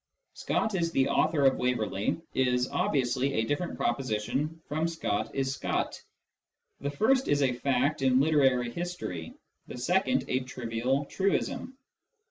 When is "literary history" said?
8.19-9.35